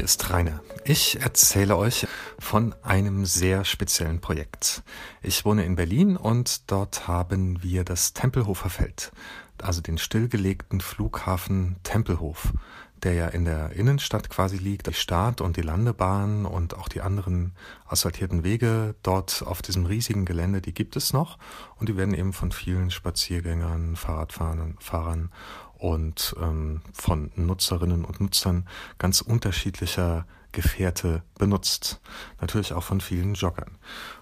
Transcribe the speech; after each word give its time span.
hier 0.00 0.06
ist 0.06 0.30
Rainer. 0.30 0.62
Ich 0.84 1.20
erzähle 1.20 1.76
euch 1.76 2.06
von 2.38 2.74
einem 2.82 3.26
sehr 3.26 3.66
speziellen 3.66 4.22
Projekt. 4.22 4.82
Ich 5.20 5.44
wohne 5.44 5.66
in 5.66 5.76
Berlin 5.76 6.16
und 6.16 6.70
dort 6.70 7.06
haben 7.06 7.62
wir 7.62 7.84
das 7.84 8.14
Tempelhofer 8.14 8.70
Feld, 8.70 9.12
also 9.60 9.82
den 9.82 9.98
stillgelegten 9.98 10.80
Flughafen 10.80 11.76
Tempelhof, 11.82 12.54
der 13.02 13.12
ja 13.12 13.26
in 13.26 13.44
der 13.44 13.72
Innenstadt 13.72 14.30
quasi 14.30 14.56
liegt. 14.56 14.86
Die 14.86 14.94
Start- 14.94 15.42
und 15.42 15.58
die 15.58 15.62
Landebahn 15.62 16.46
und 16.46 16.78
auch 16.78 16.88
die 16.88 17.02
anderen 17.02 17.52
asphaltierten 17.86 18.42
Wege 18.42 18.94
dort 19.02 19.44
auf 19.46 19.60
diesem 19.60 19.84
riesigen 19.84 20.24
Gelände, 20.24 20.62
die 20.62 20.72
gibt 20.72 20.96
es 20.96 21.12
noch 21.12 21.36
und 21.76 21.90
die 21.90 21.98
werden 21.98 22.14
eben 22.14 22.32
von 22.32 22.52
vielen 22.52 22.90
Spaziergängern, 22.90 23.96
Fahrradfahrern 23.96 24.76
Fahrern 24.80 25.30
und 25.80 26.36
ähm, 26.40 26.82
von 26.92 27.32
Nutzerinnen 27.36 28.04
und 28.04 28.20
Nutzern 28.20 28.68
ganz 28.98 29.22
unterschiedlicher 29.22 30.26
Gefährte 30.52 31.22
benutzt. 31.38 32.00
Natürlich 32.40 32.74
auch 32.74 32.82
von 32.82 33.00
vielen 33.00 33.34
Joggern. 33.34 33.78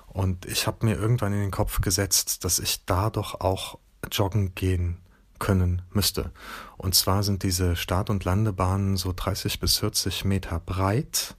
Und 0.06 0.46
ich 0.46 0.66
habe 0.66 0.86
mir 0.86 0.96
irgendwann 0.96 1.32
in 1.32 1.40
den 1.40 1.50
Kopf 1.50 1.80
gesetzt, 1.80 2.44
dass 2.44 2.60
ich 2.60 2.84
da 2.86 3.10
doch 3.10 3.40
auch 3.40 3.78
joggen 4.10 4.54
gehen 4.54 4.98
können 5.38 5.82
müsste. 5.90 6.32
Und 6.76 6.94
zwar 6.94 7.22
sind 7.22 7.42
diese 7.42 7.76
Start- 7.76 8.10
und 8.10 8.24
Landebahnen 8.24 8.96
so 8.96 9.12
30 9.14 9.58
bis 9.60 9.78
40 9.78 10.24
Meter 10.24 10.60
breit. 10.60 11.36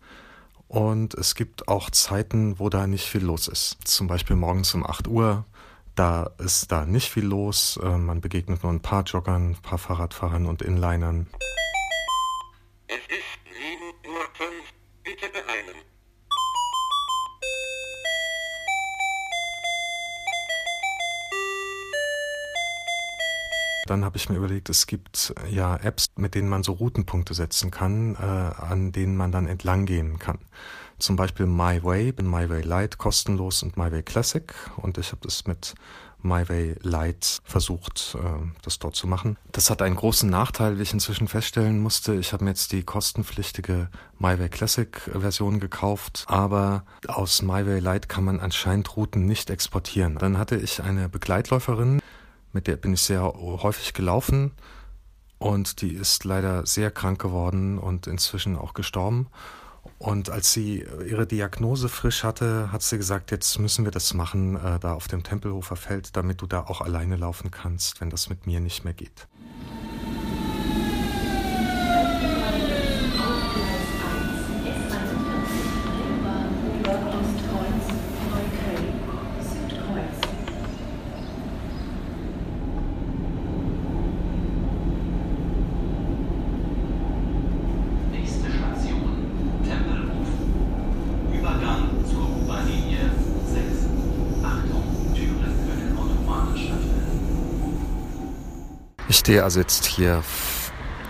Und 0.68 1.14
es 1.16 1.34
gibt 1.34 1.68
auch 1.68 1.90
Zeiten, 1.90 2.60
wo 2.60 2.70
da 2.70 2.88
nicht 2.88 3.06
viel 3.06 3.24
los 3.24 3.48
ist. 3.48 3.78
Zum 3.86 4.08
Beispiel 4.08 4.36
morgens 4.36 4.74
um 4.74 4.86
8 4.86 5.08
Uhr 5.08 5.46
da 6.00 6.32
ist 6.38 6.72
da 6.72 6.86
nicht 6.86 7.12
viel 7.12 7.26
los. 7.26 7.78
Äh, 7.84 7.98
man 7.98 8.22
begegnet 8.22 8.64
nur 8.64 8.72
ein 8.72 8.82
paar 8.82 9.04
Joggern, 9.04 9.52
ein 9.52 9.62
paar 9.62 9.78
Fahrradfahrern 9.78 10.46
und 10.46 10.62
Inlinern. 10.62 11.28
Es 12.88 12.96
ist 12.96 13.40
7.05 14.06 14.08
Uhr. 14.08 14.20
Bitte 15.04 15.28
beeilen. 15.28 15.76
Dann 23.86 24.06
habe 24.06 24.16
ich 24.16 24.30
mir 24.30 24.38
überlegt, 24.38 24.70
es 24.70 24.88
gibt 24.88 25.34
äh, 25.44 25.50
ja 25.50 25.76
Apps, 25.76 26.08
mit 26.16 26.34
denen 26.34 26.48
man 26.48 26.64
so 26.64 26.72
Routenpunkte 26.72 27.34
setzen 27.34 27.72
kann, 27.72 28.16
äh, 28.16 28.20
an 28.20 28.94
denen 28.94 29.18
man 29.18 29.34
dann 29.34 29.48
entlang 29.48 29.86
gehen 29.86 30.18
kann. 30.18 30.40
Zum 31.00 31.16
Beispiel 31.16 31.46
MyWay, 31.46 32.14
MyWay 32.22 32.62
Lite 32.62 32.98
kostenlos 32.98 33.64
und 33.64 33.78
MyWay 33.78 34.04
Classic. 34.04 34.54
Und 34.78 34.98
ich 34.98 35.12
habe 35.12 35.22
das 35.24 35.48
mit 35.48 35.76
MyWay 36.22 36.76
Lite 36.82 37.40
versucht, 37.44 38.18
äh, 38.20 38.46
das 38.62 38.80
dort 38.80 38.96
zu 38.96 39.08
machen. 39.08 39.38
Das 39.52 39.70
hat 39.70 39.82
einen 39.82 39.96
großen 39.96 40.30
Nachteil, 40.30 40.78
wie 40.78 40.84
ich 40.84 40.94
inzwischen 40.94 41.28
feststellen 41.28 41.80
musste. 41.80 42.16
Ich 42.16 42.34
habe 42.34 42.44
mir 42.44 42.52
jetzt 42.52 42.72
die 42.72 42.84
kostenpflichtige 42.84 43.90
MyWay 44.20 44.50
Classic 44.50 44.90
Version 45.14 45.60
gekauft, 45.60 46.26
aber 46.28 46.84
aus 47.08 47.42
MyWay 47.42 47.80
Lite 47.80 48.08
kann 48.08 48.26
man 48.26 48.40
anscheinend 48.40 48.96
Routen 48.96 49.26
nicht 49.26 49.50
exportieren. 49.50 50.18
Dann 50.18 50.38
hatte 50.38 50.58
ich 50.58 50.84
eine 50.84 51.10
Begleitläuferin, 51.10 52.02
mit 52.52 52.68
der 52.68 52.76
bin 52.76 52.94
ich 52.94 53.02
sehr 53.02 53.24
häufig 53.24 53.94
gelaufen 53.94 54.52
und 55.38 55.82
die 55.82 55.94
ist 55.94 56.26
leider 56.26 56.66
sehr 56.66 56.92
krank 56.92 57.22
geworden 57.22 57.78
und 57.80 58.08
inzwischen 58.08 58.58
auch 58.58 58.74
gestorben. 58.74 59.28
Und 59.98 60.30
als 60.30 60.54
sie 60.54 60.86
ihre 61.06 61.28
Diagnose 61.28 61.90
frisch 61.90 62.24
hatte, 62.24 62.72
hat 62.72 62.82
sie 62.84 62.98
gesagt, 62.98 63.32
jetzt 63.32 63.60
müssen 63.60 63.84
wir 63.86 63.92
das 63.92 64.14
machen, 64.14 64.56
äh, 64.56 64.80
da 64.80 64.94
auf 64.94 65.08
dem 65.08 65.24
Tempelhofer 65.24 65.76
Feld, 65.76 66.16
damit 66.16 66.42
du 66.42 66.48
da 66.48 66.62
auch 66.62 66.82
alleine 66.82 67.16
laufen 67.18 67.52
kannst, 67.52 68.00
wenn 68.02 68.10
das 68.10 68.30
mit 68.30 68.48
mir 68.48 68.60
nicht 68.60 68.86
mehr 68.86 68.94
geht. 68.94 69.28
Nächste 88.12 88.50
Station 88.52 89.62
Tempelhof. 89.64 90.28
Übergang 91.34 91.90
zur 92.10 92.24
U-Bahn-Linie 92.24 93.12
6. 93.46 93.86
Achtung, 94.44 94.84
Türen 95.16 95.54
können 95.68 95.98
automatisch 95.98 96.72
öffnen. 96.72 97.00
Ich 99.10 99.19
stehe 99.30 99.44
also 99.44 99.60
jetzt 99.60 99.86
hier 99.86 100.24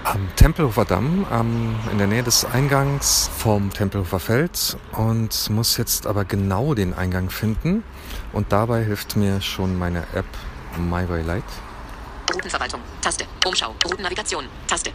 am 0.04 0.28
Tempelhofer 0.36 0.84
Damm, 0.84 1.26
am, 1.30 1.80
in 1.90 2.00
der 2.00 2.08
Nähe 2.08 2.22
des 2.22 2.44
Eingangs 2.44 3.32
vom 3.38 3.72
Tempelhofer 3.72 4.20
Feld 4.20 4.76
und 4.92 5.50
muss 5.52 5.78
jetzt 5.78 6.06
aber 6.06 6.26
genau 6.26 6.74
den 6.74 6.94
Eingang 6.94 7.30
finden. 7.30 7.82
Und 8.34 8.52
dabei 8.52 8.84
hilft 8.84 9.16
mir 9.16 9.40
schon 9.40 9.80
meine 9.80 10.00
App 10.14 10.26
MyWay 10.78 11.22
Lite. 11.22 11.44
Routenverwaltung. 12.34 12.82
Taste. 13.00 13.24
Umschau. 13.46 13.74
Routennavigation. 13.86 14.44
Taste. 14.68 14.92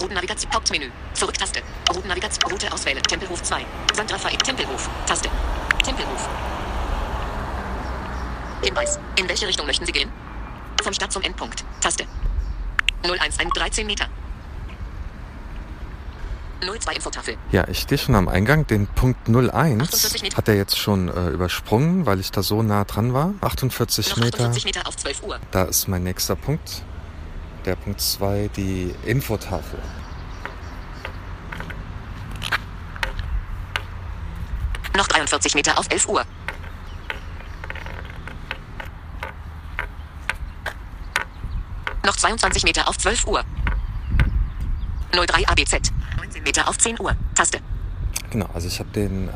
Routennavigation. 0.00 0.50
Hauptmenü. 0.54 0.86
Zurück-Taste. 1.12 1.60
Routennavigation. 1.94 2.50
Route 2.50 2.72
auswählen. 2.72 3.02
Tempelhof 3.02 3.42
2. 3.42 3.60
St. 3.92 4.10
Raphael. 4.10 4.38
Tempelhof. 4.38 4.88
Taste. 5.04 5.28
Tempelhof. 5.84 6.28
Hinweis. 8.62 8.98
In 9.16 9.28
welche 9.28 9.46
Richtung 9.46 9.66
möchten 9.66 9.84
Sie 9.84 9.92
gehen? 9.92 10.10
Vom 10.82 10.92
Start 10.92 11.12
zum 11.12 11.22
Endpunkt. 11.22 11.64
Taste. 11.80 12.04
011 13.02 13.36
13 13.54 13.86
Meter. 13.86 14.08
02 16.60 16.94
Infotafel. 16.94 17.36
Ja, 17.52 17.68
ich 17.68 17.80
stehe 17.80 17.98
schon 17.98 18.14
am 18.14 18.28
Eingang. 18.28 18.66
Den 18.66 18.86
Punkt 18.86 19.28
01 19.28 19.82
48 19.82 20.22
Meter. 20.22 20.36
hat 20.36 20.48
er 20.48 20.54
jetzt 20.54 20.78
schon 20.78 21.08
äh, 21.08 21.28
übersprungen, 21.28 22.06
weil 22.06 22.20
ich 22.20 22.30
da 22.30 22.42
so 22.42 22.62
nah 22.62 22.84
dran 22.84 23.12
war. 23.12 23.34
48 23.40 24.10
Noch 24.10 24.16
Meter. 24.18 24.46
48 24.48 24.64
Meter 24.64 24.86
auf 24.86 24.96
12 24.96 25.22
Uhr. 25.22 25.38
Da 25.50 25.64
ist 25.64 25.88
mein 25.88 26.02
nächster 26.02 26.36
Punkt. 26.36 26.82
Der 27.64 27.76
Punkt 27.76 28.00
2, 28.00 28.50
die 28.56 28.94
Infotafel. 29.04 29.80
Noch 34.96 35.08
43 35.08 35.54
Meter 35.54 35.78
auf 35.78 35.86
11 35.90 36.08
Uhr. 36.08 36.24
22 42.26 42.64
Meter 42.64 42.88
auf 42.88 42.98
12 42.98 43.24
Uhr. 43.28 43.44
03 45.12 45.46
ABZ. 45.46 45.92
19 46.16 46.42
Meter 46.42 46.68
auf 46.68 46.76
10 46.76 46.98
Uhr. 46.98 47.14
Taste. 47.36 47.60
Genau, 48.30 48.48
also 48.52 48.66
ich 48.66 48.80
habe 48.80 48.90
den 48.90 49.28
äh, 49.28 49.32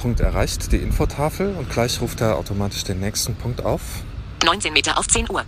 Punkt 0.00 0.20
erreicht, 0.20 0.72
die 0.72 0.78
Infotafel, 0.78 1.54
und 1.54 1.68
gleich 1.68 2.00
ruft 2.00 2.22
er 2.22 2.36
automatisch 2.36 2.84
den 2.84 3.00
nächsten 3.00 3.34
Punkt 3.36 3.62
auf. 3.62 3.82
19 4.46 4.72
Meter 4.72 4.96
auf 4.98 5.06
10 5.08 5.28
Uhr. 5.28 5.44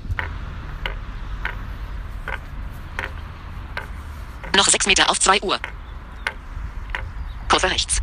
Noch 4.55 4.69
6 4.69 4.87
Meter 4.87 5.11
auf 5.11 5.19
2 5.21 5.41
Uhr. 5.41 5.59
Kurve 7.49 7.71
rechts. 7.71 8.03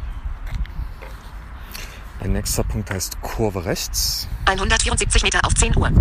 Mein 2.19 2.31
nächster 2.33 2.63
Punkt 2.63 2.89
heißt 2.89 3.21
Kurve 3.21 3.63
rechts. 3.63 4.27
174 4.47 5.21
Meter 5.21 5.45
auf 5.45 5.53
10 5.53 5.77
Uhr. 5.77 5.91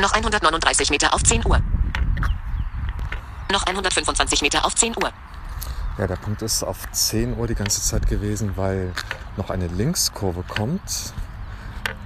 Noch 0.00 0.12
139 0.12 0.90
Meter 0.90 1.14
auf 1.14 1.22
10 1.22 1.46
Uhr. 1.46 1.60
Noch 3.50 3.62
125 3.66 4.42
Meter 4.42 4.64
auf 4.64 4.74
10 4.74 4.96
Uhr. 4.96 5.12
Ja, 5.98 6.06
der 6.08 6.16
Punkt 6.16 6.42
ist 6.42 6.64
auf 6.64 6.90
10 6.90 7.36
Uhr 7.36 7.46
die 7.46 7.54
ganze 7.54 7.80
Zeit 7.80 8.08
gewesen, 8.08 8.56
weil 8.56 8.92
noch 9.36 9.50
eine 9.50 9.68
Linkskurve 9.68 10.42
kommt. 10.42 11.14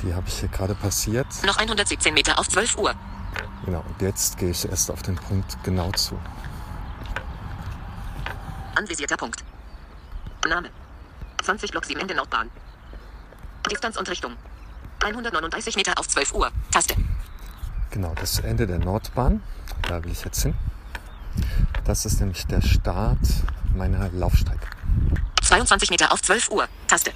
Die 0.02 0.14
habe 0.14 0.28
ich 0.28 0.40
hier 0.40 0.48
gerade 0.48 0.74
passiert. 0.74 1.26
Noch 1.44 1.56
117 1.56 2.12
Meter 2.12 2.38
auf 2.38 2.48
12 2.48 2.76
Uhr. 2.76 2.94
Genau, 3.64 3.80
und 3.80 4.02
jetzt 4.02 4.36
gehe 4.38 4.50
ich 4.50 4.68
erst 4.68 4.90
auf 4.90 5.02
den 5.02 5.16
Punkt 5.16 5.56
genau 5.64 5.90
zu. 5.92 6.18
Anvisierter 8.74 9.16
Punkt. 9.16 9.42
Name. 10.46 10.70
20 11.42 11.70
Block 11.70 11.84
7 11.84 12.00
in 12.00 12.08
der 12.08 12.16
Nordbahn. 12.16 12.50
Distanz 13.70 13.96
und 13.96 14.08
Richtung. 14.08 14.36
139 15.02 15.76
Meter 15.76 15.98
auf 15.98 16.08
12 16.08 16.34
Uhr. 16.34 16.50
Taste. 16.70 16.94
Genau, 17.90 18.12
das 18.20 18.40
Ende 18.40 18.66
der 18.66 18.78
Nordbahn. 18.78 19.42
Da 19.88 20.02
will 20.04 20.12
ich 20.12 20.24
jetzt 20.24 20.42
hin. 20.42 20.54
Das 21.84 22.04
ist 22.04 22.20
nämlich 22.20 22.46
der 22.46 22.60
Start 22.60 23.18
meiner 23.74 24.08
Laufstrecke. 24.10 24.66
22 25.42 25.90
Meter 25.90 26.12
auf 26.12 26.20
12 26.22 26.50
Uhr. 26.50 26.66
Taste. 26.86 27.12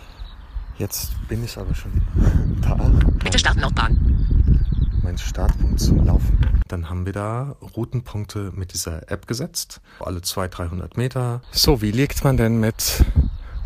Jetzt 0.78 1.10
bin 1.28 1.44
ich 1.44 1.56
aber 1.58 1.74
schon 1.74 1.92
da. 2.62 2.74
Bitte 3.22 3.38
starten 3.38 3.60
Nordbahn. 3.60 4.66
mein 5.02 5.18
Startpunkt 5.18 5.80
zum 5.80 6.04
Laufen. 6.06 6.38
Dann 6.68 6.88
haben 6.88 7.04
wir 7.04 7.12
da 7.12 7.56
Routenpunkte 7.76 8.52
mit 8.54 8.72
dieser 8.72 9.10
App 9.10 9.26
gesetzt. 9.26 9.80
Alle 10.00 10.22
200, 10.22 10.58
300 10.58 10.96
Meter. 10.96 11.42
So, 11.50 11.82
wie 11.82 11.90
legt 11.90 12.24
man 12.24 12.38
denn 12.38 12.58
mit 12.60 13.04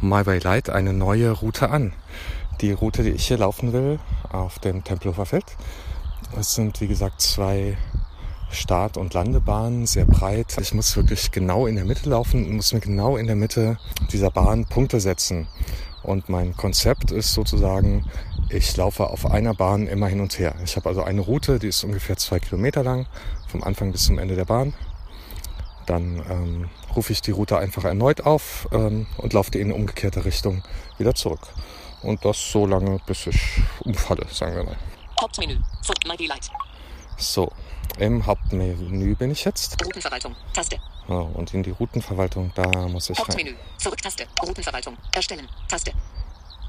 MyWay 0.00 0.38
Lite 0.41 0.75
eine 0.75 0.93
neue 0.93 1.31
Route 1.31 1.70
an? 1.70 1.93
Die 2.61 2.73
Route, 2.73 3.05
die 3.05 3.11
ich 3.11 3.26
hier 3.29 3.38
laufen 3.38 3.73
will, 3.73 4.00
auf 4.31 4.58
dem 4.58 4.82
Tempelhofer 4.82 5.26
Feld. 5.26 5.44
Es 6.38 6.54
sind, 6.54 6.80
wie 6.80 6.88
gesagt, 6.88 7.20
zwei 7.20 7.76
Start- 8.50 8.96
und 8.96 9.14
Landebahn, 9.14 9.86
sehr 9.86 10.04
breit. 10.04 10.56
Ich 10.60 10.72
muss 10.72 10.96
wirklich 10.96 11.30
genau 11.30 11.66
in 11.66 11.76
der 11.76 11.84
Mitte 11.84 12.08
laufen 12.08 12.46
und 12.46 12.56
muss 12.56 12.72
mir 12.72 12.80
genau 12.80 13.16
in 13.16 13.26
der 13.26 13.36
Mitte 13.36 13.78
dieser 14.12 14.30
Bahn 14.30 14.66
Punkte 14.66 15.00
setzen. 15.00 15.48
Und 16.02 16.28
mein 16.28 16.56
Konzept 16.56 17.10
ist 17.10 17.34
sozusagen, 17.34 18.04
ich 18.48 18.76
laufe 18.76 19.08
auf 19.08 19.26
einer 19.26 19.54
Bahn 19.54 19.88
immer 19.88 20.06
hin 20.06 20.20
und 20.20 20.38
her. 20.38 20.54
Ich 20.64 20.76
habe 20.76 20.88
also 20.88 21.02
eine 21.02 21.20
Route, 21.20 21.58
die 21.58 21.68
ist 21.68 21.82
ungefähr 21.82 22.16
zwei 22.16 22.38
Kilometer 22.38 22.84
lang, 22.84 23.06
vom 23.48 23.64
Anfang 23.64 23.90
bis 23.90 24.04
zum 24.04 24.19
Ende 24.19 24.36
der 24.36 24.44
Bahn. 24.44 24.72
Dann 25.86 26.22
ähm, 26.30 26.69
rufe 26.94 27.12
ich 27.12 27.22
die 27.22 27.32
Route 27.32 27.58
einfach 27.58 27.84
erneut 27.84 28.20
auf 28.20 28.69
ähm, 28.72 29.06
und 29.19 29.32
laufe 29.32 29.50
die 29.50 29.60
in 29.60 29.72
umgekehrte 29.72 30.24
Richtung 30.24 30.62
wieder 30.98 31.14
zurück. 31.14 31.48
Und 32.02 32.24
das 32.24 32.52
so 32.52 32.66
lange, 32.66 33.00
bis 33.06 33.26
ich 33.26 33.40
umfalle, 33.80 34.26
sagen 34.30 34.54
wir 34.54 34.64
mal. 34.64 34.76
Hauptmenü. 35.20 35.58
My 36.06 36.16
Delight. 36.16 36.50
So, 37.18 37.50
im 37.98 38.26
Hauptmenü 38.26 39.14
bin 39.14 39.30
ich 39.30 39.44
jetzt. 39.44 39.82
Routenverwaltung. 39.82 40.36
Taste. 40.52 40.78
Ja, 41.08 41.14
und 41.16 41.54
in 41.54 41.62
die 41.62 41.70
Routenverwaltung, 41.70 42.52
da 42.54 42.68
muss 42.88 43.08
ich 43.08 43.18
rein. 43.18 43.26
Hauptmenü. 43.26 43.54
Zurück-Taste. 43.78 44.26
Routenverwaltung. 44.42 44.96
Erstellen. 45.12 45.48
Taste. 45.68 45.92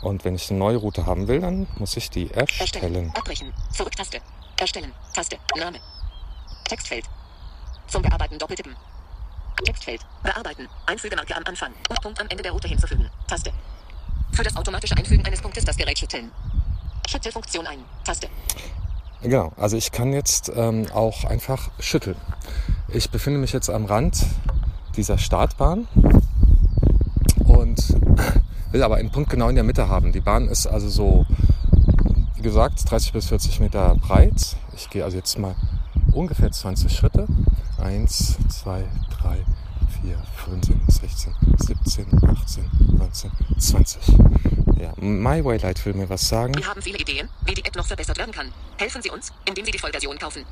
Und 0.02 0.24
wenn 0.24 0.36
ich 0.36 0.50
eine 0.50 0.60
neue 0.60 0.78
Route 0.78 1.06
haben 1.06 1.28
will, 1.28 1.42
dann 1.42 1.68
muss 1.78 1.98
ich 1.98 2.10
die 2.10 2.32
Erstellen. 2.32 2.84
erstellen. 2.84 3.12
Abbrechen. 3.16 3.54
Zurück-Taste. 3.72 4.22
Erstellen. 4.58 4.94
Taste. 5.14 5.38
Name. 5.58 5.80
Textfeld. 6.66 7.06
Zum 7.88 8.02
Bearbeiten 8.02 8.38
doppeltippen. 8.38 8.76
Textfeld. 9.66 10.06
Bearbeiten. 10.24 10.68
Einfügemarke 10.86 11.36
am 11.36 11.44
Anfang. 11.46 11.74
Und 11.90 12.02
Punkt 12.02 12.22
am 12.22 12.28
Ende 12.30 12.44
der 12.44 12.52
Route 12.52 12.68
hinzufügen. 12.68 13.10
Taste. 13.28 13.52
Für 14.32 14.44
das 14.44 14.56
automatische 14.56 14.96
Einfügen 14.96 15.26
eines 15.26 15.42
Punktes 15.42 15.66
das 15.66 15.76
Gerät 15.76 15.98
schütteln. 15.98 16.32
Schüttelfunktion 17.08 17.66
ein. 17.66 17.80
Taste. 18.04 18.28
Genau, 19.22 19.52
also 19.58 19.78
ich 19.78 19.92
kann 19.92 20.14
jetzt 20.14 20.52
ähm, 20.56 20.88
auch 20.94 21.24
einfach 21.24 21.72
schütteln. 21.80 22.18
Ich 22.90 23.10
befinde 23.10 23.40
mich 23.40 23.52
jetzt 23.52 23.70
am 23.70 23.86
Rand 23.86 24.26
dieser 24.96 25.18
Startbahn 25.18 25.88
und 27.46 27.96
will 28.72 28.84
aber 28.84 28.98
einen 28.98 29.12
Punkt 29.12 29.30
genau 29.30 29.50
in 29.50 29.56
der 29.56 29.64
Mitte 29.64 29.88
haben. 29.88 30.12
Die 30.12 30.20
Bahn 30.20 30.48
ist 30.48 30.68
also 30.68 30.90
so, 30.90 31.26
wie 32.36 32.42
gesagt, 32.42 32.90
30 32.90 33.14
bis 33.14 33.28
40 33.28 33.60
Meter 33.60 33.96
breit. 33.96 34.56
Ich 34.76 34.90
gehe 34.90 35.04
also 35.04 35.18
jetzt 35.18 35.40
mal 35.40 35.56
ungefähr 36.14 36.52
20 36.52 36.92
Schritte. 36.96 37.26
1, 37.82 38.38
2, 38.50 38.84
3, 39.22 39.38
4, 40.04 40.18
15, 40.46 40.82
16, 40.88 41.36
17, 41.58 42.06
18, 42.24 42.70
19, 42.98 43.32
20. 43.58 44.02
Ja, 44.80 44.94
My 44.98 45.44
Waylight 45.44 45.84
will 45.86 45.94
mir 45.94 46.10
was 46.10 46.28
sagen. 46.28 46.56
Wir 46.56 46.68
haben 46.68 46.82
viele 46.82 47.00
Ideen, 47.00 47.30
wie 47.46 47.54
die 47.54 47.66
App 47.66 47.76
noch 47.76 47.88
verbessert 47.88 48.18
werden 48.18 48.34
kann. 48.34 48.52
Helfen 48.78 49.02
Sie 49.02 49.10
uns, 49.10 49.32
indem 49.48 49.66
Sie 49.66 49.72
die 49.72 49.80
Vollversion 49.80 50.18
kaufen. 50.18 50.46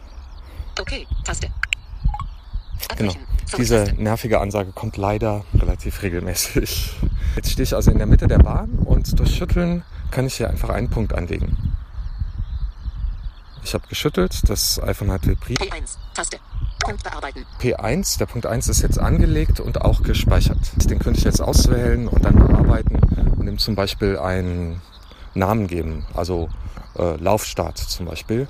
Okay. 0.79 1.07
Taste. 1.23 1.49
Genau. 2.97 3.13
Diese 3.57 3.93
nervige 3.97 4.39
Ansage 4.39 4.71
kommt 4.71 4.97
leider 4.97 5.45
relativ 5.53 6.01
regelmäßig. 6.01 6.93
Jetzt 7.35 7.51
stehe 7.51 7.63
ich 7.63 7.75
also 7.75 7.91
in 7.91 7.97
der 7.97 8.07
Mitte 8.07 8.27
der 8.27 8.39
Bahn 8.39 8.69
und 8.85 9.17
durch 9.19 9.35
Schütteln 9.35 9.83
kann 10.11 10.25
ich 10.27 10.35
hier 10.35 10.49
einfach 10.49 10.69
einen 10.69 10.89
Punkt 10.89 11.13
anlegen. 11.13 11.75
Ich 13.63 13.73
habe 13.73 13.87
geschüttelt, 13.87 14.47
das 14.47 14.81
iPhone 14.81 15.11
hat 15.11 15.25
vibriert. 15.25 15.61
P1. 15.61 15.97
Taste. 16.13 16.39
Punkt 16.85 17.03
bearbeiten. 17.03 17.45
P1, 17.59 18.17
der 18.19 18.25
Punkt 18.25 18.45
1 18.45 18.67
ist 18.67 18.81
jetzt 18.81 18.99
angelegt 18.99 19.59
und 19.59 19.81
auch 19.81 20.03
gespeichert. 20.03 20.59
Den 20.89 20.99
könnte 20.99 21.19
ich 21.19 21.25
jetzt 21.25 21.41
auswählen 21.41 22.07
und 22.07 22.23
dann 22.23 22.35
bearbeiten 22.35 22.99
und 23.37 23.47
ihm 23.47 23.57
zum 23.57 23.75
Beispiel 23.75 24.17
einen 24.17 24.81
Namen 25.33 25.67
geben, 25.67 26.05
also 26.13 26.49
äh, 26.97 27.15
Laufstart 27.17 27.77
zum 27.77 28.05
Beispiel. 28.05 28.47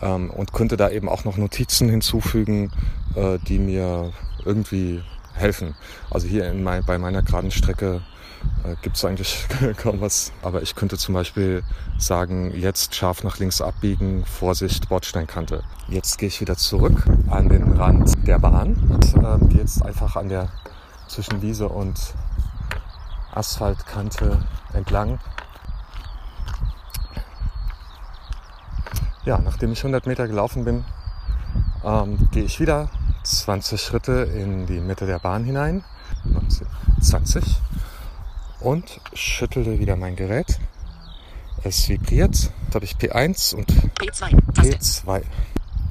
Ähm, 0.00 0.30
und 0.30 0.52
könnte 0.52 0.76
da 0.76 0.90
eben 0.90 1.08
auch 1.08 1.24
noch 1.24 1.36
Notizen 1.36 1.88
hinzufügen, 1.88 2.70
äh, 3.14 3.38
die 3.38 3.58
mir 3.58 4.12
irgendwie 4.44 5.02
helfen. 5.34 5.74
Also 6.10 6.26
hier 6.26 6.50
in 6.50 6.62
mein, 6.62 6.84
bei 6.84 6.98
meiner 6.98 7.22
geraden 7.22 7.50
Strecke 7.50 8.02
äh, 8.64 8.76
gibt 8.82 8.96
es 8.96 9.04
eigentlich 9.04 9.46
kaum 9.76 10.00
was. 10.00 10.32
Aber 10.42 10.62
ich 10.62 10.74
könnte 10.74 10.98
zum 10.98 11.14
Beispiel 11.14 11.62
sagen, 11.98 12.52
jetzt 12.54 12.94
scharf 12.94 13.24
nach 13.24 13.38
links 13.38 13.60
abbiegen, 13.60 14.24
Vorsicht, 14.24 14.88
Bordsteinkante. 14.88 15.62
Jetzt 15.88 16.18
gehe 16.18 16.28
ich 16.28 16.40
wieder 16.40 16.56
zurück 16.56 17.04
an 17.28 17.48
den 17.48 17.72
Rand 17.72 18.26
der 18.26 18.38
Bahn 18.38 18.74
und 18.88 19.14
ähm, 19.14 19.48
gehe 19.48 19.60
jetzt 19.60 19.82
einfach 19.84 20.16
an 20.16 20.28
der 20.28 20.48
zwischen 21.08 21.42
Wiese 21.42 21.68
und 21.68 22.14
Asphaltkante 23.32 24.44
entlang. 24.72 25.18
Ja, 29.24 29.38
nachdem 29.38 29.72
ich 29.72 29.78
100 29.78 30.06
Meter 30.06 30.26
gelaufen 30.26 30.64
bin, 30.64 30.84
ähm, 31.84 32.28
gehe 32.32 32.44
ich 32.44 32.58
wieder 32.60 32.90
20 33.24 33.80
Schritte 33.80 34.12
in 34.12 34.66
die 34.66 34.80
Mitte 34.80 35.06
der 35.06 35.18
Bahn 35.18 35.44
hinein. 35.44 35.84
19, 36.24 36.66
20 37.00 37.44
und 38.62 39.00
schüttelte 39.12 39.78
wieder 39.78 39.96
mein 39.96 40.16
Gerät. 40.16 40.58
Es 41.64 41.88
vibriert. 41.88 42.34
Jetzt 42.34 42.74
habe 42.74 42.84
ich 42.84 42.96
P1 42.96 43.54
und 43.54 43.70
P2. 43.98 44.52
Taste. 44.54 44.76
P2. 44.76 45.22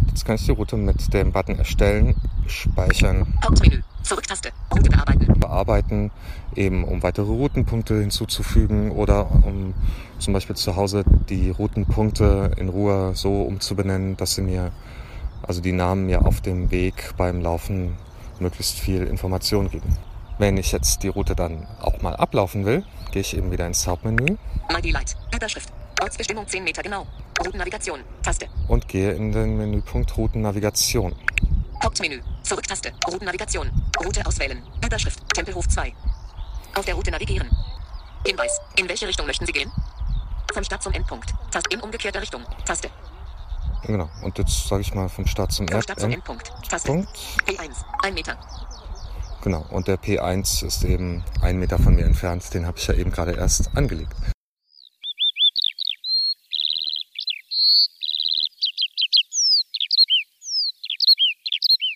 Jetzt 0.07 0.25
kann 0.25 0.35
ich 0.35 0.45
die 0.45 0.51
Route 0.51 0.75
mit 0.77 1.13
dem 1.13 1.31
Button 1.31 1.57
erstellen, 1.57 2.15
speichern, 2.47 3.33
Hauptmenü. 3.43 3.81
Zurück-Taste. 4.03 4.49
Route 4.73 4.89
bearbeiten. 4.89 5.39
bearbeiten, 5.39 6.11
eben 6.55 6.83
um 6.83 7.03
weitere 7.03 7.31
Routenpunkte 7.31 7.99
hinzuzufügen 7.99 8.91
oder 8.91 9.31
um 9.31 9.73
zum 10.19 10.33
Beispiel 10.33 10.55
zu 10.55 10.75
Hause 10.75 11.03
die 11.29 11.51
Routenpunkte 11.51 12.51
in 12.57 12.69
Ruhe 12.69 13.11
so 13.15 13.43
umzubenennen, 13.43 14.17
dass 14.17 14.35
sie 14.35 14.41
mir, 14.41 14.71
also 15.43 15.61
die 15.61 15.71
Namen 15.71 16.07
mir 16.07 16.25
auf 16.25 16.41
dem 16.41 16.71
Weg 16.71 17.13
beim 17.15 17.41
Laufen 17.41 17.95
möglichst 18.39 18.79
viel 18.79 19.03
Information 19.03 19.69
geben. 19.69 19.95
Wenn 20.41 20.57
ich 20.57 20.71
jetzt 20.71 21.03
die 21.03 21.07
Route 21.07 21.35
dann 21.35 21.67
auch 21.79 22.01
mal 22.01 22.15
ablaufen 22.15 22.65
will, 22.65 22.83
gehe 23.11 23.21
ich 23.21 23.37
eben 23.37 23.51
wieder 23.51 23.67
ins 23.67 23.85
Hauptmenü 23.85 24.37
Delight. 24.83 25.15
Überschrift. 25.31 25.69
Ortsbestimmung 26.01 26.47
10 26.47 26.63
Meter 26.63 26.81
genau. 26.81 27.05
Routennavigation. 27.39 27.99
Taste. 28.23 28.47
und 28.67 28.87
gehe 28.87 29.11
in 29.11 29.31
den 29.31 29.55
Menüpunkt 29.55 30.17
Routennavigation. 30.17 31.13
Hauptmenü. 31.83 32.21
Zurück-Taste. 32.41 32.91
Routennavigation. 33.07 33.69
Route 34.03 34.25
auswählen. 34.25 34.63
Überschrift. 34.83 35.19
Tempelhof 35.31 35.67
2. 35.67 35.93
Auf 36.73 36.85
der 36.85 36.95
Route 36.95 37.11
navigieren. 37.11 37.47
Hinweis. 38.25 38.59
In 38.77 38.89
welche 38.89 39.07
Richtung 39.07 39.27
möchten 39.27 39.45
Sie 39.45 39.51
gehen? 39.51 39.71
Vom 40.51 40.63
Start 40.63 40.81
zum 40.81 40.93
Endpunkt. 40.93 41.35
Taste. 41.51 41.69
In 41.71 41.81
umgekehrter 41.81 42.19
Richtung. 42.19 42.41
Taste. 42.65 42.89
Genau, 43.83 44.09
und 44.23 44.35
jetzt 44.39 44.67
sage 44.67 44.81
ich 44.81 44.91
mal 44.95 45.07
vom 45.07 45.27
Start 45.27 45.51
zum 45.51 45.67
Vom 45.67 45.83
Start 45.83 45.99
zum 45.99 46.09
Endpunkt. 46.09 46.51
Taste. 46.67 46.91
P1. 47.45 47.85
1 48.01 48.15
Meter. 48.15 48.39
Genau, 49.43 49.65
und 49.71 49.87
der 49.87 49.97
P1 49.97 50.63
ist 50.65 50.83
eben 50.83 51.23
ein 51.41 51.57
Meter 51.57 51.79
von 51.79 51.95
mir 51.95 52.05
entfernt. 52.05 52.53
Den 52.53 52.67
habe 52.67 52.77
ich 52.77 52.85
ja 52.85 52.93
eben 52.93 53.11
gerade 53.11 53.31
erst 53.31 53.75
angelegt. 53.75 54.13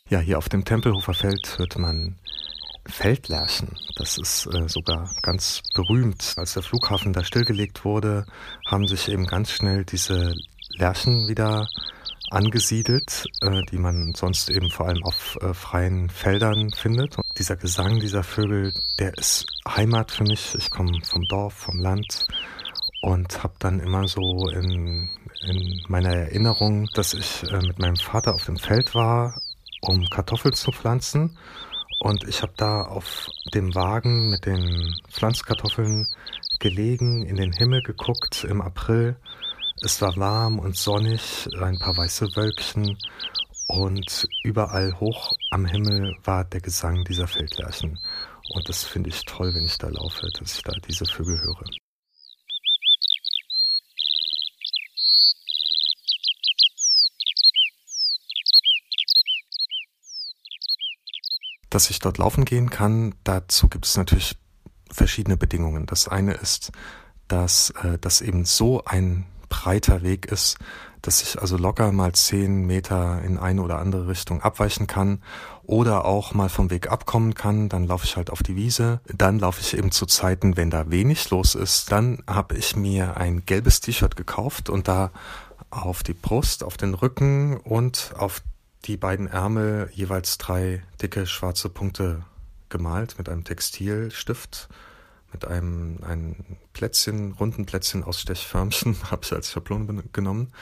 Ja, 0.09 0.19
hier 0.19 0.37
auf 0.37 0.49
dem 0.49 0.65
Tempelhofer 0.65 1.13
Feld 1.13 1.57
hört 1.57 1.77
man 1.77 2.17
Feldlärchen. 2.87 3.75
Das 3.95 4.17
ist 4.17 4.47
äh, 4.47 4.67
sogar 4.67 5.09
ganz 5.21 5.61
berühmt. 5.73 6.33
Als 6.37 6.53
der 6.53 6.63
Flughafen 6.63 7.13
da 7.13 7.23
stillgelegt 7.23 7.85
wurde, 7.85 8.25
haben 8.67 8.87
sich 8.87 9.07
eben 9.07 9.25
ganz 9.25 9.51
schnell 9.51 9.83
diese 9.83 10.35
Lärchen 10.77 11.27
wieder 11.27 11.67
angesiedelt, 12.29 13.25
äh, 13.41 13.61
die 13.71 13.77
man 13.77 14.13
sonst 14.15 14.49
eben 14.49 14.69
vor 14.69 14.87
allem 14.87 15.03
auf 15.03 15.37
äh, 15.41 15.53
freien 15.53 16.09
Feldern 16.09 16.69
findet. 16.71 17.17
Dieser 17.37 17.57
Gesang 17.57 17.99
dieser 17.99 18.23
Vögel, 18.23 18.73
der 18.97 19.17
ist 19.17 19.45
Heimat 19.67 20.09
für 20.09 20.23
mich. 20.23 20.55
Ich 20.55 20.69
komme 20.69 21.01
vom 21.03 21.21
Dorf, 21.27 21.53
vom 21.53 21.81
Land 21.81 22.25
und 23.01 23.43
habe 23.43 23.55
dann 23.59 23.81
immer 23.81 24.07
so 24.07 24.47
in, 24.47 25.09
in 25.41 25.83
meiner 25.89 26.15
Erinnerung, 26.15 26.87
dass 26.93 27.13
ich 27.13 27.43
äh, 27.43 27.57
mit 27.57 27.77
meinem 27.77 27.97
Vater 27.97 28.35
auf 28.35 28.45
dem 28.45 28.55
Feld 28.55 28.95
war, 28.95 29.41
um 29.81 30.05
Kartoffeln 30.09 30.53
zu 30.53 30.71
pflanzen. 30.71 31.37
Und 31.99 32.23
ich 32.23 32.41
habe 32.41 32.53
da 32.55 32.83
auf 32.83 33.27
dem 33.53 33.75
Wagen 33.75 34.29
mit 34.29 34.45
den 34.45 34.95
Pflanzkartoffeln 35.09 36.07
gelegen, 36.59 37.25
in 37.25 37.35
den 37.35 37.51
Himmel 37.51 37.81
geguckt 37.81 38.45
im 38.45 38.61
April. 38.61 39.17
Es 39.81 40.01
war 40.01 40.15
warm 40.15 40.57
und 40.57 40.77
sonnig, 40.77 41.49
ein 41.61 41.79
paar 41.79 41.97
weiße 41.97 42.33
Wölkchen 42.37 42.97
und 43.67 44.27
überall 44.43 44.99
hoch 44.99 45.33
am 45.51 45.65
Himmel 45.65 46.15
war 46.23 46.43
der 46.45 46.61
Gesang 46.61 47.03
dieser 47.05 47.27
Feldlerchen. 47.27 47.99
Und 48.53 48.69
das 48.69 48.83
finde 48.83 49.09
ich 49.09 49.25
toll, 49.25 49.53
wenn 49.55 49.63
ich 49.63 49.77
da 49.77 49.89
laufe, 49.89 50.29
dass 50.39 50.55
ich 50.55 50.61
da 50.61 50.71
diese 50.87 51.05
Vögel 51.05 51.41
höre. 51.41 51.65
Dass 61.69 61.89
ich 61.89 61.99
dort 61.99 62.19
laufen 62.19 62.45
gehen 62.45 62.69
kann, 62.69 63.15
dazu 63.23 63.67
gibt 63.67 63.85
es 63.85 63.97
natürlich 63.97 64.37
verschiedene 64.91 65.37
Bedingungen. 65.37 65.87
Das 65.87 66.07
eine 66.07 66.33
ist, 66.33 66.71
dass 67.27 67.71
äh, 67.71 67.97
das 67.99 68.21
eben 68.21 68.45
so 68.45 68.85
ein 68.85 69.25
breiter 69.55 70.03
Weg 70.03 70.25
ist, 70.25 70.57
dass 71.01 71.21
ich 71.21 71.39
also 71.39 71.57
locker 71.57 71.91
mal 71.91 72.13
zehn 72.13 72.65
Meter 72.65 73.21
in 73.23 73.37
eine 73.37 73.61
oder 73.61 73.79
andere 73.79 74.07
Richtung 74.07 74.41
abweichen 74.41 74.85
kann 74.87 75.21
oder 75.63 76.05
auch 76.05 76.33
mal 76.33 76.49
vom 76.49 76.69
Weg 76.69 76.91
abkommen 76.91 77.35
kann. 77.35 77.69
Dann 77.69 77.85
laufe 77.85 78.05
ich 78.05 78.17
halt 78.17 78.29
auf 78.29 78.43
die 78.43 78.55
Wiese. 78.55 78.99
Dann 79.13 79.39
laufe 79.39 79.61
ich 79.61 79.77
eben 79.77 79.91
zu 79.91 80.05
Zeiten, 80.05 80.57
wenn 80.57 80.69
da 80.69 80.89
wenig 80.91 81.29
los 81.29 81.55
ist. 81.55 81.91
Dann 81.91 82.21
habe 82.27 82.55
ich 82.57 82.75
mir 82.75 83.17
ein 83.17 83.45
gelbes 83.45 83.81
T-Shirt 83.81 84.15
gekauft 84.15 84.69
und 84.69 84.87
da 84.87 85.11
auf 85.69 86.03
die 86.03 86.13
Brust, 86.13 86.63
auf 86.63 86.77
den 86.77 86.93
Rücken 86.93 87.57
und 87.57 88.13
auf 88.17 88.41
die 88.85 88.97
beiden 88.97 89.27
Ärmel 89.27 89.89
jeweils 89.93 90.37
drei 90.37 90.83
dicke 91.01 91.25
schwarze 91.25 91.69
Punkte 91.69 92.23
gemalt 92.69 93.17
mit 93.17 93.29
einem 93.29 93.43
Textilstift, 93.43 94.69
mit 95.35 95.45
einem, 95.45 95.99
einem 96.01 96.35
Plätzchen, 96.71 97.33
runden 97.33 97.65
Plätzchen 97.65 98.05
aus 98.05 98.21
Stechförmchen, 98.21 98.95
habe 99.11 99.21
ich 99.25 99.33
als 99.33 99.51
Schablone 99.51 100.03
genommen. 100.13 100.53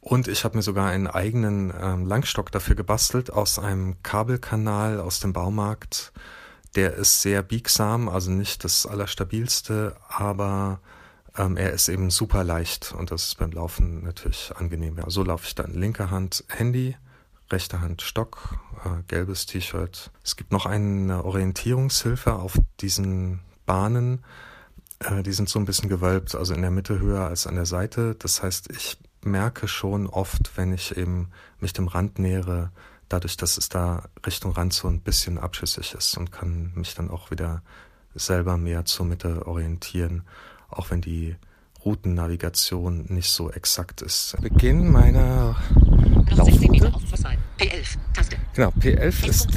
Und 0.00 0.26
ich 0.26 0.42
habe 0.42 0.56
mir 0.56 0.62
sogar 0.62 0.88
einen 0.88 1.06
eigenen 1.06 1.72
ähm, 1.80 2.06
Langstock 2.06 2.50
dafür 2.50 2.74
gebastelt 2.74 3.32
aus 3.32 3.60
einem 3.60 4.02
Kabelkanal 4.02 4.98
aus 4.98 5.20
dem 5.20 5.32
Baumarkt. 5.32 6.12
Der 6.74 6.94
ist 6.94 7.22
sehr 7.22 7.44
biegsam, 7.44 8.08
also 8.08 8.32
nicht 8.32 8.64
das 8.64 8.84
allerstabilste, 8.84 9.94
aber 10.08 10.80
ähm, 11.36 11.56
er 11.56 11.72
ist 11.72 11.88
eben 11.88 12.10
super 12.10 12.42
leicht 12.42 12.92
und 12.98 13.12
das 13.12 13.26
ist 13.26 13.38
beim 13.38 13.52
Laufen 13.52 14.02
natürlich 14.02 14.52
angenehm. 14.56 14.98
Ja, 14.98 15.08
so 15.08 15.22
laufe 15.22 15.46
ich 15.46 15.54
dann 15.54 15.72
linke 15.72 16.10
Hand 16.10 16.44
Handy, 16.48 16.96
rechte 17.52 17.80
Hand 17.80 18.02
Stock, 18.02 18.58
äh, 18.84 19.02
gelbes 19.06 19.46
T-Shirt. 19.46 20.10
Es 20.24 20.34
gibt 20.34 20.50
noch 20.50 20.66
eine 20.66 21.24
Orientierungshilfe 21.24 22.34
auf 22.34 22.58
diesen 22.80 23.40
Bahnen. 23.66 24.24
Äh, 25.00 25.22
die 25.22 25.32
sind 25.32 25.48
so 25.48 25.58
ein 25.58 25.64
bisschen 25.64 25.88
gewölbt, 25.88 26.34
also 26.34 26.54
in 26.54 26.62
der 26.62 26.70
Mitte 26.70 26.98
höher 26.98 27.26
als 27.26 27.46
an 27.46 27.54
der 27.54 27.66
Seite. 27.66 28.14
Das 28.18 28.42
heißt, 28.42 28.70
ich 28.70 28.98
merke 29.24 29.68
schon 29.68 30.06
oft, 30.06 30.56
wenn 30.56 30.72
ich 30.72 30.96
eben 30.96 31.28
mich 31.60 31.72
dem 31.72 31.88
Rand 31.88 32.18
nähere, 32.18 32.70
dadurch, 33.08 33.36
dass 33.36 33.58
es 33.58 33.68
da 33.68 34.04
Richtung 34.26 34.52
Rand 34.52 34.72
so 34.72 34.88
ein 34.88 35.00
bisschen 35.00 35.38
abschüssig 35.38 35.94
ist 35.94 36.16
und 36.16 36.32
kann 36.32 36.72
mich 36.74 36.94
dann 36.94 37.10
auch 37.10 37.30
wieder 37.30 37.62
selber 38.14 38.56
mehr 38.56 38.84
zur 38.84 39.06
Mitte 39.06 39.46
orientieren, 39.46 40.22
auch 40.68 40.90
wenn 40.90 41.00
die 41.00 41.36
Routennavigation 41.84 43.06
nicht 43.08 43.30
so 43.30 43.50
exakt 43.50 44.02
ist. 44.02 44.36
Beginn 44.40 44.90
meiner 44.90 45.56
Laufroute. 46.30 46.92
P11, 47.58 47.96
Taste. 48.14 48.36
Genau, 48.54 48.68
P11 48.78 49.26
ist 49.26 49.48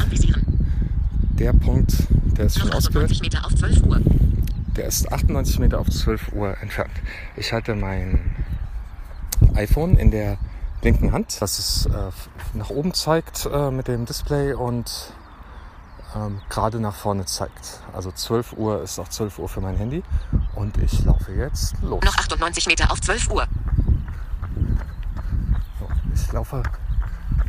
der 1.38 1.54
Punkt, 1.54 1.94
der 2.38 2.46
ist 2.46 2.60
schon 2.60 2.72
ausgewählt. 2.72 3.22
Meter 3.22 3.46
auf 3.46 3.56
12 3.56 3.84
Uhr. 3.84 4.00
Der 4.76 4.86
ist 4.86 5.12
98 5.12 5.60
Meter 5.60 5.80
auf 5.80 5.90
12 5.90 6.34
Uhr 6.34 6.56
entfernt. 6.62 6.92
Ich 7.36 7.54
halte 7.54 7.76
mein 7.76 8.36
iPhone 9.56 9.96
in 9.96 10.12
der 10.12 10.38
linken 10.82 11.12
Hand, 11.12 11.42
das 11.42 11.60
es 11.60 11.86
äh, 11.88 12.12
nach 12.54 12.70
oben 12.70 12.94
zeigt 12.94 13.48
äh, 13.52 13.72
mit 13.72 13.88
dem 13.88 14.06
Display 14.06 14.54
und 14.54 15.14
ähm, 16.16 16.42
gerade 16.50 16.80
nach 16.80 16.96
vorne 16.96 17.26
zeigt. 17.26 17.80
Also 17.94 18.12
12 18.12 18.54
Uhr 18.54 18.82
ist 18.84 19.00
auch 19.00 19.08
12 19.08 19.40
Uhr 19.40 19.50
für 19.50 19.62
mein 19.62 19.78
Handy 19.78 20.04
und 20.56 20.78
ich 20.78 21.04
laufe 21.06 21.34
jetzt 21.34 21.76
los. 21.82 22.04
Noch 22.04 22.18
98 22.18 22.68
Meter 22.68 22.92
auf 22.92 23.02
12 23.02 23.32
Uhr. 23.32 23.48
So, 25.80 25.88
ich 26.14 26.32
laufe 26.32 26.64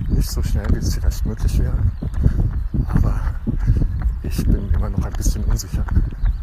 nicht 0.08 0.30
so 0.30 0.42
schnell, 0.42 0.66
wie 0.70 0.78
es 0.78 0.94
vielleicht 0.94 1.26
möglich 1.26 1.58
wäre, 1.58 1.76
aber 2.88 3.20
ich 4.26 4.44
bin 4.44 4.72
immer 4.72 4.90
noch 4.90 5.04
ein 5.04 5.12
bisschen 5.12 5.44
unsicher. 5.44 5.84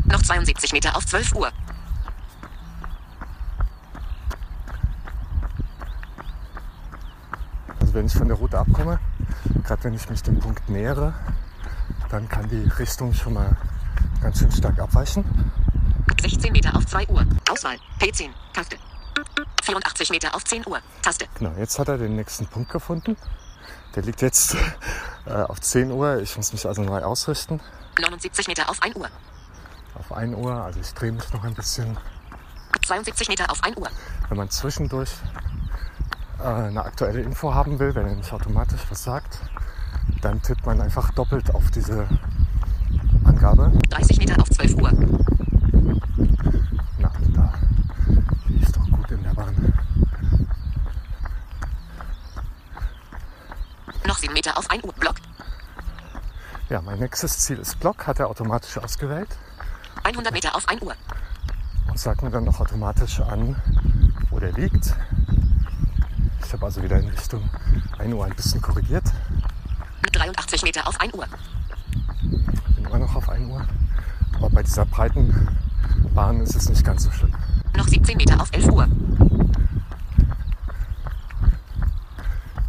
Noch 0.05 0.21
72 0.21 0.71
Meter 0.73 0.95
auf 0.95 1.05
12 1.05 1.35
Uhr. 1.35 1.51
Also 7.79 7.93
wenn 7.93 8.05
ich 8.05 8.13
von 8.13 8.27
der 8.27 8.37
Route 8.37 8.57
abkomme, 8.57 8.99
gerade 9.63 9.83
wenn 9.83 9.93
ich 9.93 10.09
mich 10.09 10.21
dem 10.23 10.39
Punkt 10.39 10.69
nähere, 10.69 11.13
dann 12.09 12.27
kann 12.29 12.47
die 12.49 12.69
Richtung 12.79 13.13
schon 13.13 13.33
mal 13.33 13.57
ganz 14.21 14.39
schön 14.39 14.51
stark 14.51 14.79
abweichen. 14.79 15.25
16 16.21 16.53
Meter 16.53 16.75
auf 16.75 16.85
2 16.85 17.07
Uhr. 17.07 17.25
Auswahl. 17.49 17.77
P10. 17.99 18.29
Taste. 18.53 18.77
84 19.63 20.09
Meter 20.09 20.33
auf 20.35 20.43
10 20.45 20.65
Uhr. 20.67 20.79
Taste. 21.01 21.25
Genau, 21.37 21.53
jetzt 21.57 21.77
hat 21.79 21.89
er 21.89 21.97
den 21.97 22.15
nächsten 22.15 22.47
Punkt 22.47 22.71
gefunden. 22.71 23.17
Der 23.95 24.03
liegt 24.03 24.21
jetzt 24.21 24.55
äh, 25.25 25.31
auf 25.33 25.61
10 25.61 25.91
Uhr. 25.91 26.19
Ich 26.21 26.35
muss 26.37 26.51
mich 26.53 26.65
also 26.65 26.81
neu 26.81 27.03
ausrichten. 27.03 27.61
79 27.99 28.47
Meter 28.47 28.69
auf 28.69 28.81
1 28.81 28.95
Uhr. 28.95 29.07
Auf 29.95 30.11
1 30.11 30.35
Uhr, 30.35 30.53
also 30.53 30.79
ich 30.79 30.93
drehe 30.93 31.11
mich 31.11 31.31
noch 31.31 31.43
ein 31.43 31.53
bisschen. 31.53 31.97
72 32.85 33.29
Meter 33.29 33.49
auf 33.49 33.63
1 33.63 33.77
Uhr. 33.77 33.87
Wenn 34.29 34.37
man 34.37 34.49
zwischendurch 34.49 35.11
äh, 36.39 36.43
eine 36.43 36.83
aktuelle 36.83 37.21
Info 37.21 37.53
haben 37.53 37.79
will, 37.79 37.93
wenn 37.95 38.07
er 38.07 38.15
nicht 38.15 38.33
automatisch 38.33 38.81
was 38.89 39.03
sagt, 39.03 39.39
dann 40.21 40.41
tippt 40.41 40.65
man 40.65 40.81
einfach 40.81 41.11
doppelt 41.11 41.53
auf 41.53 41.69
diese 41.71 42.07
Angabe. 43.23 43.71
30 43.89 44.17
Meter 44.19 44.41
auf 44.41 44.49
12 44.49 44.75
Uhr. 44.75 44.91
Na, 46.99 47.11
da. 47.33 47.53
Die 48.47 48.61
ist 48.61 48.75
doch 48.75 48.89
gut 48.89 49.11
in 49.11 49.23
der 49.23 49.33
Bahn. 49.33 49.73
Noch 54.05 54.17
7 54.17 54.31
Meter 54.43 54.57
auf 54.57 54.69
1 54.69 54.83
Uhr. 54.83 54.91
Block. 54.93 55.15
Ja, 56.69 56.81
mein 56.81 56.99
nächstes 56.99 57.39
Ziel 57.39 57.59
ist 57.59 57.79
Block, 57.79 58.05
hat 58.07 58.19
er 58.19 58.27
automatisch 58.27 58.77
ausgewählt. 58.77 59.29
100 60.03 60.33
Meter 60.33 60.53
auf 60.53 60.67
1 60.67 60.81
Uhr. 60.81 60.93
Und 61.87 61.97
sagt 61.97 62.23
mir 62.23 62.29
dann 62.29 62.43
noch 62.43 62.59
automatisch 62.59 63.21
an, 63.21 63.55
wo 64.31 64.39
der 64.39 64.51
liegt. 64.51 64.93
Ich 66.45 66.51
habe 66.51 66.65
also 66.65 66.83
wieder 66.83 66.99
in 66.99 67.07
Richtung 67.07 67.49
1 67.99 68.13
Uhr 68.13 68.25
ein 68.25 68.35
bisschen 68.35 68.61
korrigiert. 68.61 69.05
83 70.11 70.61
Meter 70.63 70.87
auf 70.87 70.99
1 70.99 71.13
Uhr. 71.13 71.25
Bin 72.75 72.85
immer 72.85 72.99
noch 72.99 73.15
auf 73.15 73.29
1 73.29 73.49
Uhr. 73.49 73.65
Aber 74.35 74.49
bei 74.49 74.63
dieser 74.63 74.85
breiten 74.85 75.57
Bahn 76.13 76.41
ist 76.41 76.55
es 76.55 76.67
nicht 76.67 76.83
ganz 76.83 77.03
so 77.05 77.11
schlimm. 77.11 77.33
Noch 77.77 77.87
17 77.87 78.17
Meter 78.17 78.41
auf 78.41 78.51
11 78.51 78.67
Uhr. 78.67 78.87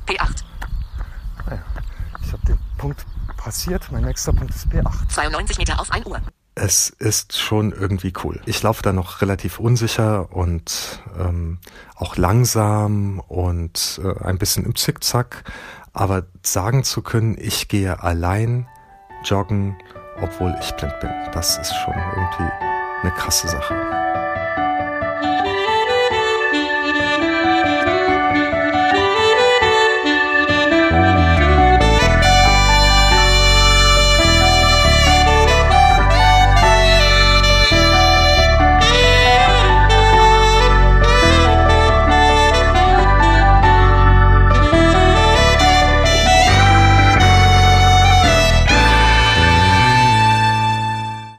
P8. 0.07 0.45
Naja, 1.47 1.63
ich 2.23 2.33
habe 2.33 2.47
den 2.47 2.59
Punkt 2.85 3.07
passiert. 3.39 3.91
Mein 3.91 4.05
nächster 4.05 4.35
Punkt 4.35 4.55
ist 4.55 4.67
P8. 4.67 5.09
92 5.09 5.57
Meter 5.57 5.81
auf 5.81 5.91
1 5.91 6.05
Uhr. 6.05 6.21
Es 6.55 6.91
ist 6.91 7.39
schon 7.39 7.73
irgendwie 7.73 8.13
cool. 8.23 8.43
Ich 8.45 8.63
laufe 8.63 8.83
da 8.83 8.93
noch 8.93 9.23
relativ 9.23 9.59
unsicher 9.59 10.31
und 10.31 11.03
ähm, 11.19 11.61
auch 11.97 12.19
langsam 12.19 13.21
und 13.21 14.03
äh, 14.05 14.23
ein 14.23 14.37
bisschen 14.37 14.67
im 14.67 14.77
Zickzack. 14.77 15.45
Aber 15.95 16.27
sagen 16.43 16.85
zu 16.85 17.01
können, 17.01 17.39
ich 17.39 17.69
gehe 17.69 18.03
allein 18.03 18.69
joggen, 19.25 19.79
obwohl 20.21 20.55
ich 20.61 20.71
blind 20.73 21.01
bin, 21.01 21.11
das 21.33 21.57
ist 21.57 21.75
schon 21.75 21.95
irgendwie 21.95 22.53
eine 23.01 23.13
krasse 23.13 23.49
Sache. 23.49 24.24